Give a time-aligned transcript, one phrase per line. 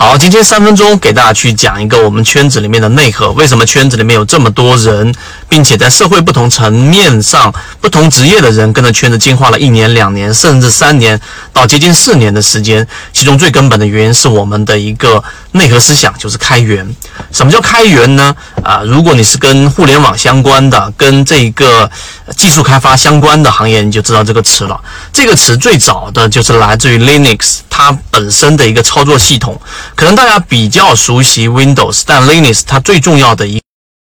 [0.00, 3.32] 好，今天三分钟给大家去讲一个我们圈子里面的内核。
[3.32, 5.12] 为什么圈子里面有这么多人，
[5.48, 11.20] 并且在社会不同层面上、不同职业的人跟着圈子进化了一年、两年，甚至三年
[11.52, 12.86] 到接近四年的时间？
[13.12, 15.20] 其中最根本的原因是我们的一个
[15.50, 16.88] 内核思想，就是开源。
[17.32, 18.32] 什么叫开源呢？
[18.62, 21.90] 啊，如果你是跟互联网相关的、跟这个
[22.36, 24.80] 技术开发相关的行业，你就知道这个词了。
[25.12, 29.60] 这个词最早的就是来自于 Linux，它本身的一个操作系统。
[29.94, 33.60] 可能大家比较熟悉 Windows，但 Linux 它最重要的一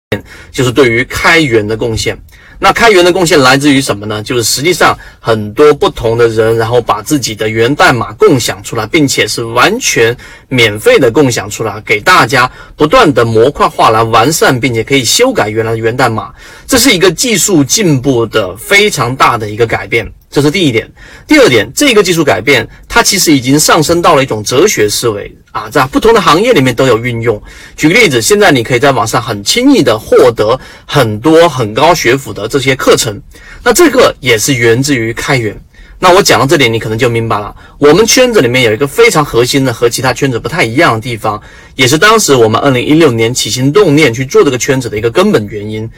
[0.09, 2.19] 点就是对于开源的贡献。
[2.59, 4.23] 那开源的贡献来自于什么呢？
[4.23, 10.15] 就是实际上很多不同的人，然后把自己的源代码共享出来，并且是完全
[10.47, 16.31] 免费的共享出来，给大家不断的模块化来完善，并且可以修改原来的源代码。
[16.65, 20.09] 这是一个技术进步的非常大的一个改变。
[20.29, 20.89] 这是第一点，
[21.27, 27.41] 第二点，这个技术改变，它其实已经上升到了一种哲学思维啊，在不同的行业里面都有运用。
[27.77, 33.21] 举个例子，现在你可以在网上很轻易的获得很多很高学府的这些课程，
[33.63, 35.55] 那这个也是源自于开源。
[35.99, 41.41] 那我讲到这里，你可能就明白了，我们圈子里面有一个非常核心的和其他圈子不太一样的地方，
[41.75, 45.89] 也是当时我们二零一六年起心动念去做这个圈子的一个根本原因。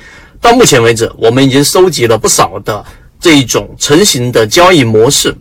[0.41, 2.85] 到目前为止，我们已经收集了不少的。
[3.17, 5.35] 这一种成型的交易模式，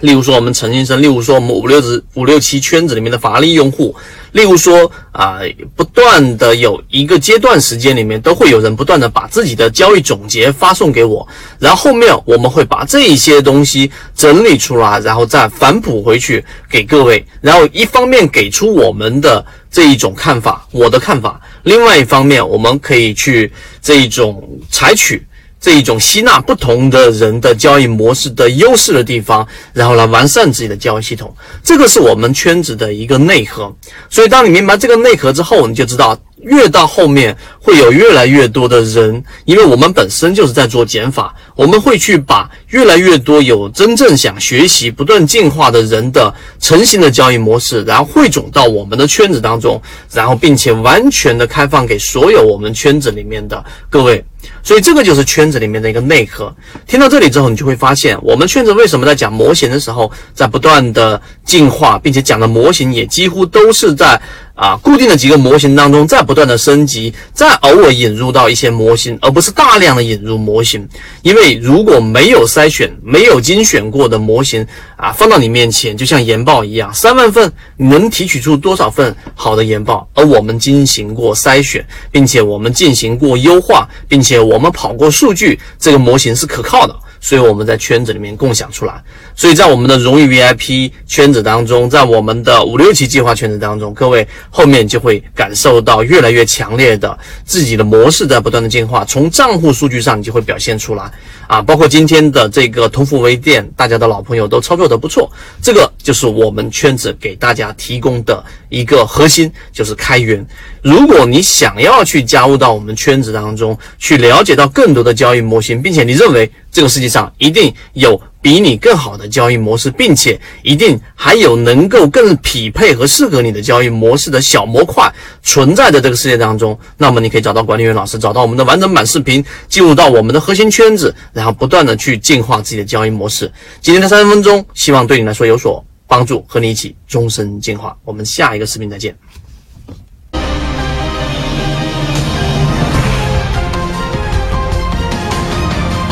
[0.00, 3.94] 例如说我们陈先生，例如说我们五六子五六七圈子里面的法力用户，
[4.32, 5.40] 例如说啊，
[5.74, 11.26] 不断的有一个阶段时间里面都会有人不断的把自己的交易总结发送给我，
[11.58, 25.26] 然后后面我们会把这一些东西整理出来，然后再反哺回去给各位，然后一方面给出我们的这一种看法，我的看法，另外一方面我们可以去这一种采取。
[25.60, 33.74] 这一种吸纳不同的人的交易模式的优势的地方，然后来完善自己的交易系统，这个是我们圈子的一个内核。
[34.08, 36.18] 所以，当你明白这个内核之后，你就知道。
[36.42, 49.80] 越到后面会有越来越多的人，因为我们本身就是在做减法，我们会去把越来越多有真正想学习、不断进化的人的成型的交易模式，然后汇总到我们的圈子当中，
[50.12, 54.24] 然后并且完全的开放给所有我们圈子里面的各位。
[54.62, 56.54] 所以这个就是圈子里面的一个内核。
[56.86, 64.20] 听到这里之后，你就会发现，我们圈子为什么在讲模型的时候，在不断的进化，并且讲的模型也几乎都是在。
[64.58, 70.86] 啊，固定的几个模型当中，再不断的升级，再偶尔引入到一些模型，而不是大量的引入模型。
[71.22, 74.66] 因为如果没有筛选、没有精选过的模型
[74.96, 80.08] 啊，放到你面前，就像研报一样，三万份能提取出多少份好的研报？
[80.12, 86.96] 而我们进行过筛选，并且我们进行过优化，并且我们跑过数据，这个模型是可靠的。
[87.20, 89.02] 所以我们在圈子里面共享出来，
[89.34, 101.10] 所以在我们的荣誉 VIP 圈子当中，在我们的五六期计划圈子当中，各位后面就会感受到越来越强烈的自己的模式在不断的进化，从账户数据上你就会表现出来。
[101.46, 105.30] 啊，包括今天的这个通富微店，大家的老朋友都操作的不错，
[105.62, 110.42] 这个就是我们圈子给大家提供的一个核心，就是开源。
[110.80, 133.52] 如果你想要去加入到我们圈子当中，去了解到更多的交易模型，并且你认为这个世界上一定有比你更好的交易模式，并且一定还有能够更匹配和适合你的交易模式的小模块存在的这个世界当中，那么你可以找到管理员老师，找到我们的完整版视频，进入到我们的核心圈子，然后不断的去进化自己的交易模式。
[133.82, 137.96] 今天的三十分钟，希望对你来说有所帮助，和你一起终身进化。
[138.02, 139.16] 我们下一个视频再见。